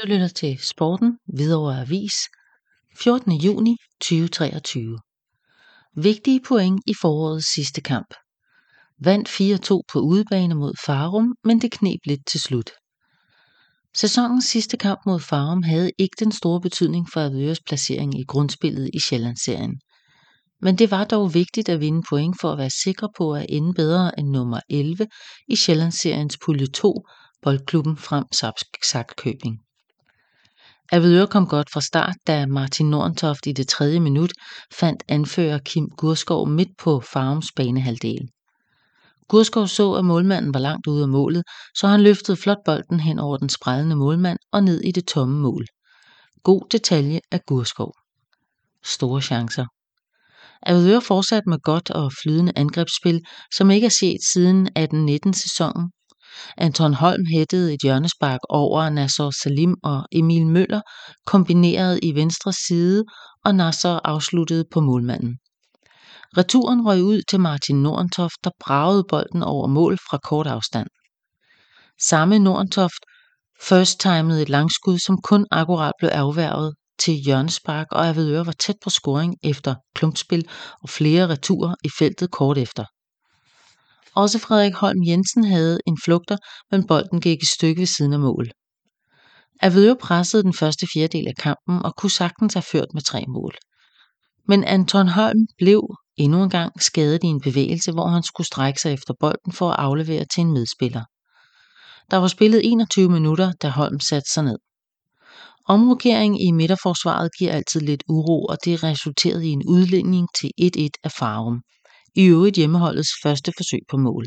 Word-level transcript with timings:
Du 0.00 0.06
lytter 0.06 0.28
til 0.28 0.58
Sporten 0.58 1.18
Hvidovre 1.26 1.80
Avis 1.80 2.12
14. 2.98 3.32
juni 3.32 3.76
2023. 4.00 4.98
Vigtige 5.96 6.40
point 6.48 6.80
i 6.86 6.94
forårets 7.00 7.54
sidste 7.54 7.80
kamp. 7.80 8.14
Vandt 8.98 9.28
4-2 9.28 9.80
på 9.92 9.98
udebane 9.98 10.54
mod 10.54 10.72
Farum, 10.86 11.34
men 11.44 11.60
det 11.60 11.72
kneb 11.72 12.00
lidt 12.06 12.26
til 12.26 12.40
slut. 12.40 12.70
Sæsonens 13.94 14.44
sidste 14.44 14.76
kamp 14.76 15.00
mod 15.06 15.20
Farum 15.20 15.62
havde 15.62 15.90
ikke 15.98 16.16
den 16.18 16.32
store 16.32 16.60
betydning 16.60 17.08
for 17.12 17.20
Avedøres 17.20 17.60
placering 17.66 18.20
i 18.20 18.24
grundspillet 18.24 18.90
i 18.94 19.00
Sjællandsserien. 19.00 19.80
Men 20.60 20.78
det 20.78 20.90
var 20.90 21.04
dog 21.04 21.34
vigtigt 21.34 21.68
at 21.68 21.80
vinde 21.80 22.02
point 22.08 22.40
for 22.40 22.52
at 22.52 22.58
være 22.58 22.70
sikre 22.70 23.08
på 23.16 23.34
at 23.34 23.46
ende 23.48 23.74
bedre 23.74 24.18
end 24.18 24.28
nummer 24.28 24.60
11 24.70 25.06
i 25.48 25.56
Sjællandsseriens 25.56 26.38
pulje 26.44 26.66
2, 26.66 27.06
boldklubben 27.42 27.96
frem 27.96 28.24
Saxkøbing. 28.82 29.58
Avedøre 30.94 31.26
kom 31.26 31.46
godt 31.46 31.70
fra 31.70 31.80
start, 31.80 32.14
da 32.26 32.46
Martin 32.46 32.90
Nordentoft 32.90 33.46
i 33.46 33.52
det 33.52 33.68
tredje 33.68 34.00
minut 34.00 34.32
fandt 34.78 35.02
anfører 35.08 35.58
Kim 35.58 35.88
Gurskov 35.96 36.48
midt 36.48 36.68
på 36.78 37.00
Farums 37.00 37.46
banehalvdel. 37.56 38.28
Gurskov 39.28 39.66
så, 39.66 39.92
at 39.92 40.04
målmanden 40.04 40.54
var 40.54 40.60
langt 40.60 40.86
ude 40.86 41.02
af 41.02 41.08
målet, 41.08 41.42
så 41.74 41.86
han 41.86 42.02
løftede 42.02 42.36
flot 42.36 42.58
bolden 42.64 43.00
hen 43.00 43.18
over 43.18 43.36
den 43.36 43.48
sprællende 43.48 43.96
målmand 43.96 44.38
og 44.52 44.64
ned 44.64 44.80
i 44.80 44.90
det 44.90 45.06
tomme 45.06 45.40
mål. 45.40 45.66
God 46.42 46.68
detalje 46.72 47.20
af 47.30 47.40
Gurskov. 47.46 47.92
Store 48.84 49.20
chancer. 49.20 49.66
Avedøre 50.66 51.00
fortsat 51.00 51.42
med 51.46 51.58
godt 51.58 51.90
og 51.90 52.12
flydende 52.22 52.52
angrebsspil, 52.56 53.20
som 53.54 53.70
ikke 53.70 53.84
er 53.84 53.96
set 54.00 54.18
siden 54.32 54.68
18-19 54.78 55.32
sæsonen, 55.32 55.90
Anton 56.56 56.94
Holm 56.94 57.24
hættede 57.32 57.74
et 57.74 57.80
hjørnespark 57.82 58.40
over 58.48 58.90
Nasser 58.90 59.30
Salim 59.30 59.74
og 59.82 60.06
Emil 60.12 60.46
Møller 60.46 60.80
kombineret 61.26 61.98
i 62.02 62.14
venstre 62.14 62.52
side 62.52 63.04
og 63.44 63.54
Nasser 63.54 64.00
afsluttede 64.04 64.64
på 64.72 64.80
målmanden. 64.80 65.36
Returen 66.36 66.86
røg 66.86 67.02
ud 67.02 67.22
til 67.30 67.40
Martin 67.40 67.82
Nordentoft, 67.82 68.36
der 68.44 68.50
bragede 68.60 69.04
bolden 69.08 69.42
over 69.42 69.66
mål 69.66 69.98
fra 70.10 70.18
kort 70.18 70.46
afstand. 70.46 70.88
Samme 72.00 72.38
Nordentoft 72.38 73.02
first-timede 73.62 74.42
et 74.42 74.48
langskud, 74.48 74.98
som 74.98 75.18
kun 75.22 75.46
akkurat 75.50 75.92
blev 75.98 76.10
afværget 76.12 76.74
til 76.98 77.14
hjørnespark, 77.14 77.86
og 77.90 78.08
Avedøre 78.08 78.46
var 78.46 78.52
tæt 78.52 78.74
på 78.84 78.90
scoring 78.90 79.34
efter 79.42 79.74
klumpspil 79.94 80.48
og 80.82 80.88
flere 80.88 81.28
returer 81.28 81.74
i 81.84 81.88
feltet 81.98 82.30
kort 82.30 82.58
efter. 82.58 82.84
Også 84.16 84.38
Frederik 84.38 84.74
Holm 84.74 85.02
Jensen 85.06 85.44
havde 85.44 85.78
en 85.86 85.98
flugter, 86.04 86.36
men 86.70 86.86
bolden 86.86 87.20
gik 87.20 87.42
i 87.42 87.46
stykke 87.46 87.80
ved 87.80 87.86
siden 87.86 88.12
af 88.12 88.20
mål. 88.20 88.50
Avedøre 89.62 89.96
pressede 89.96 90.42
den 90.42 90.54
første 90.54 90.86
fjerdedel 90.94 91.28
af 91.28 91.34
kampen 91.38 91.82
og 91.82 91.96
kunne 91.96 92.10
sagtens 92.10 92.54
have 92.54 92.62
ført 92.62 92.94
med 92.94 93.02
tre 93.02 93.24
mål. 93.28 93.54
Men 94.48 94.64
Anton 94.64 95.08
Holm 95.08 95.46
blev 95.58 95.82
endnu 96.16 96.42
en 96.42 96.50
gang 96.50 96.82
skadet 96.82 97.24
i 97.24 97.26
en 97.26 97.40
bevægelse, 97.40 97.92
hvor 97.92 98.06
han 98.06 98.22
skulle 98.22 98.46
strække 98.46 98.80
sig 98.80 98.92
efter 98.92 99.14
bolden 99.20 99.52
for 99.52 99.70
at 99.70 99.76
aflevere 99.78 100.24
til 100.34 100.40
en 100.40 100.52
medspiller. 100.52 101.04
Der 102.10 102.16
var 102.16 102.28
spillet 102.28 102.60
21 102.64 103.10
minutter, 103.10 103.52
da 103.52 103.68
Holm 103.68 104.00
satte 104.00 104.32
sig 104.32 104.44
ned. 104.44 104.58
Omrokering 105.68 106.42
i 106.42 106.50
midterforsvaret 106.50 107.30
giver 107.38 107.52
altid 107.52 107.80
lidt 107.80 108.02
uro, 108.08 108.44
og 108.44 108.56
det 108.64 108.82
resulterede 108.82 109.46
i 109.46 109.50
en 109.50 109.62
udligning 109.66 110.28
til 110.40 110.50
1-1 110.60 110.88
af 111.04 111.12
Farum 111.12 111.60
i 112.14 112.24
øvrigt 112.24 112.56
hjemmeholdets 112.56 113.10
første 113.22 113.52
forsøg 113.56 113.80
på 113.90 113.96
mål. 113.96 114.26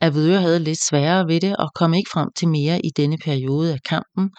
Avedøre 0.00 0.40
havde 0.40 0.58
lidt 0.58 0.84
sværere 0.84 1.26
ved 1.26 1.40
det 1.40 1.56
og 1.56 1.70
kom 1.74 1.94
ikke 1.94 2.10
frem 2.12 2.28
til 2.36 2.48
mere 2.48 2.86
i 2.86 2.90
denne 2.96 3.18
periode 3.18 3.72
af 3.72 3.80
kampen. 3.88 4.30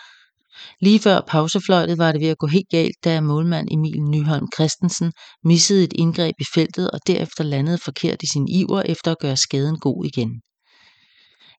Lige 0.81 0.99
før 0.99 1.21
pausefløjtet 1.27 1.97
var 1.97 2.11
det 2.11 2.21
ved 2.21 2.27
at 2.27 2.37
gå 2.37 2.47
helt 2.47 2.69
galt, 2.69 2.95
da 3.03 3.21
målmand 3.21 3.67
Emil 3.71 4.01
Nyholm 4.01 4.47
Christensen 4.55 5.13
missede 5.43 5.83
et 5.83 5.93
indgreb 5.93 6.35
i 6.39 6.45
feltet 6.53 6.91
og 6.91 6.99
derefter 7.07 7.43
landede 7.43 7.77
forkert 7.77 8.23
i 8.23 8.27
sin 8.27 8.47
iver 8.47 8.81
efter 8.81 9.11
at 9.11 9.19
gøre 9.19 9.37
skaden 9.37 9.79
god 9.79 10.05
igen. 10.05 10.41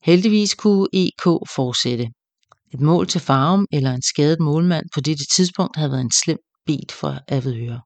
Heldigvis 0.03 0.55
kunne 0.55 0.89
EK 0.93 1.25
fortsætte. 1.57 2.07
Et 2.75 2.81
mål 2.81 3.07
til 3.07 3.21
Farum 3.21 3.67
eller 3.73 3.93
en 3.93 4.03
skadet 4.03 4.41
målmand 4.41 4.87
på 4.95 5.01
dette 5.01 5.25
tidspunkt 5.27 5.77
havde 5.77 5.91
været 5.91 6.01
en 6.01 6.11
slem 6.25 6.39
bet 6.67 6.93
for 6.93 7.19
Avedøre. 7.29 7.81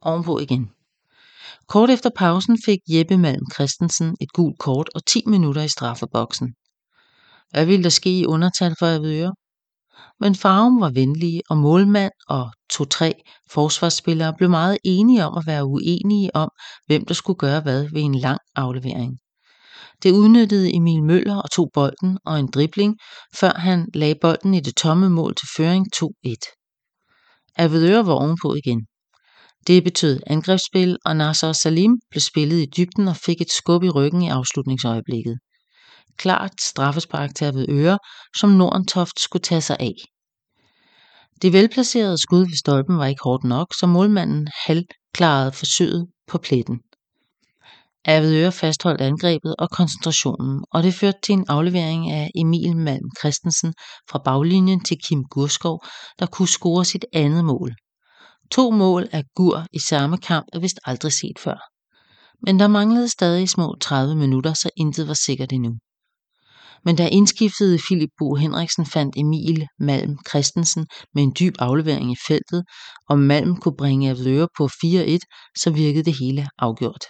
Ovenpå 0.00 0.38
igen. 0.38 0.70
Kort 1.68 1.90
efter 1.90 2.10
pausen 2.16 2.58
fik 2.64 2.78
Jeppe 2.88 3.16
Malm 3.16 3.46
Christensen 3.54 4.16
et 4.20 4.32
gult 4.32 4.58
kort 4.58 4.88
og 4.94 5.06
10 5.06 5.22
minutter 5.26 5.62
i 5.62 5.68
straffeboksen. 5.68 6.54
Hvad 7.50 7.66
ville 7.66 7.84
der 7.84 7.90
ske 7.90 8.18
i 8.18 8.26
undertal 8.26 8.74
for 8.78 8.86
Avedøre? 8.86 9.34
Men 10.20 10.34
Farum 10.34 10.80
var 10.80 10.90
venlige, 10.90 11.42
og 11.50 11.56
målmand 11.56 12.12
og 12.28 12.52
to-tre 12.70 13.14
forsvarsspillere 13.50 14.34
blev 14.38 14.50
meget 14.50 14.78
enige 14.84 15.24
om 15.24 15.38
at 15.38 15.46
være 15.46 15.64
uenige 15.64 16.36
om, 16.36 16.50
hvem 16.86 17.04
der 17.04 17.14
skulle 17.14 17.38
gøre 17.38 17.60
hvad 17.60 17.88
ved 17.92 18.02
en 18.02 18.14
lang 18.14 18.40
aflevering. 18.56 19.18
Det 20.02 20.12
udnyttede 20.12 20.74
Emil 20.74 21.02
Møller 21.02 21.36
og 21.36 21.50
tog 21.50 21.70
bolden 21.74 22.18
og 22.24 22.40
en 22.40 22.50
dribling, 22.54 22.96
før 23.36 23.52
han 23.52 23.88
lagde 23.94 24.14
bolden 24.20 24.54
i 24.54 24.60
det 24.60 24.76
tomme 24.76 25.10
mål 25.10 25.34
til 25.34 25.48
føring 25.56 25.86
2-1. 25.96 27.54
Avedøre 27.56 28.06
var 28.06 28.12
ovenpå 28.12 28.54
igen. 28.54 28.86
Det 29.66 29.84
betød 29.84 30.20
angrebsspil, 30.26 30.96
og 31.04 31.16
Nasser 31.16 31.52
Salim 31.52 31.98
blev 32.10 32.20
spillet 32.20 32.62
i 32.62 32.66
dybden 32.76 33.08
og 33.08 33.16
fik 33.16 33.40
et 33.40 33.52
skub 33.52 33.82
i 33.82 33.90
ryggen 33.90 34.22
i 34.22 34.28
afslutningsøjeblikket. 34.28 35.38
Klart 36.16 36.60
straffespark 36.60 37.34
til 37.34 37.44
Avedøre, 37.44 37.98
som 38.36 38.50
Nordentoft 38.50 39.20
skulle 39.20 39.42
tage 39.42 39.60
sig 39.60 39.76
af. 39.80 39.94
Det 41.42 41.52
velplacerede 41.52 42.18
skud 42.18 42.40
ved 42.40 42.56
stolpen 42.56 42.98
var 42.98 43.06
ikke 43.06 43.22
hårdt 43.24 43.44
nok, 43.44 43.74
så 43.80 43.86
målmanden 43.86 44.48
halvklarede 44.66 45.52
forsøget 45.52 46.06
på 46.26 46.38
pletten. 46.38 46.80
Avedøre 48.04 48.52
fastholdt 48.52 49.00
angrebet 49.00 49.54
og 49.58 49.70
koncentrationen, 49.70 50.64
og 50.72 50.82
det 50.82 50.94
førte 50.94 51.18
til 51.22 51.32
en 51.32 51.44
aflevering 51.48 52.10
af 52.10 52.30
Emil 52.34 52.76
Malm 52.76 53.10
Christensen 53.20 53.74
fra 54.10 54.18
baglinjen 54.24 54.84
til 54.84 54.96
Kim 55.04 55.24
Gurskov, 55.24 55.84
der 56.18 56.26
kunne 56.26 56.48
score 56.48 56.84
sit 56.84 57.04
andet 57.12 57.44
mål. 57.44 57.74
To 58.50 58.70
mål 58.70 59.08
af 59.12 59.24
Gur 59.34 59.66
i 59.72 59.78
samme 59.78 60.18
kamp 60.18 60.46
er 60.52 60.58
vist 60.58 60.78
aldrig 60.84 61.12
set 61.12 61.38
før. 61.38 61.58
Men 62.46 62.60
der 62.60 62.68
manglede 62.68 63.08
stadig 63.08 63.48
små 63.48 63.76
30 63.80 64.16
minutter, 64.16 64.54
så 64.54 64.70
intet 64.76 65.08
var 65.08 65.14
sikkert 65.14 65.52
endnu. 65.52 65.72
Men 66.84 66.96
da 66.96 67.08
indskiftede 67.08 67.78
Philip 67.78 68.10
Bo 68.18 68.34
Henriksen 68.34 68.86
fandt 68.86 69.16
Emil 69.18 69.66
Malm 69.78 70.18
Christensen 70.28 70.86
med 71.14 71.22
en 71.22 71.34
dyb 71.40 71.54
aflevering 71.58 72.12
i 72.12 72.16
feltet, 72.28 72.64
og 73.08 73.18
Malm 73.18 73.56
kunne 73.56 73.76
bringe 73.76 74.10
Avedøre 74.10 74.48
på 74.56 74.64
4-1, 74.66 75.52
så 75.58 75.70
virkede 75.70 76.04
det 76.04 76.18
hele 76.20 76.48
afgjort. 76.58 77.04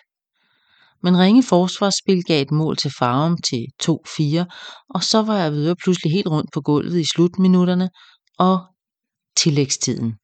Men 1.03 1.19
ringe 1.19 1.43
forsvarsspil 1.43 2.25
gav 2.25 2.43
et 2.43 2.50
mål 2.50 2.77
til 2.77 2.93
Farum 2.99 3.37
til 3.37 3.67
2-4, 3.83 4.45
og 4.95 5.05
så 5.05 5.23
var 5.23 5.47
Avedøre 5.47 5.77
pludselig 5.77 6.12
helt 6.12 6.29
rundt 6.29 6.50
på 6.55 6.61
gulvet 6.61 7.00
i 7.00 7.05
slutminutterne 7.05 7.91
og 8.39 8.59
tillægstiden. 9.37 10.19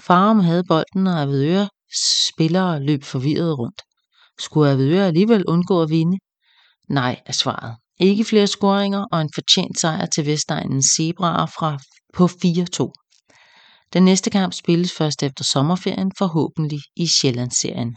Farum 0.00 0.40
havde 0.40 0.64
bolden, 0.64 1.06
og 1.06 1.20
Avedøre 1.20 1.68
spillere 2.28 2.82
løb 2.82 3.02
forvirret 3.02 3.58
rundt. 3.58 3.82
Skulle 4.38 4.70
Avedøre 4.70 5.06
alligevel 5.06 5.44
undgå 5.46 5.82
at 5.82 5.90
vinde? 5.90 6.18
Nej, 6.88 7.20
er 7.26 7.32
svaret. 7.32 7.76
Ikke 8.00 8.24
flere 8.24 8.46
scoringer 8.46 9.06
og 9.12 9.20
en 9.20 9.30
fortjent 9.34 9.80
sejr 9.80 10.06
til 10.06 10.26
Vestegnens 10.26 10.86
Zebraer 10.96 11.46
fra 11.46 11.78
på 12.14 12.24
4-2. 12.24 12.92
Den 13.92 14.02
næste 14.02 14.30
kamp 14.30 14.52
spilles 14.52 14.92
først 14.92 15.22
efter 15.22 15.44
sommerferien, 15.44 16.12
forhåbentlig 16.18 16.80
i 16.96 17.06
Sjællandsserien. 17.06 17.96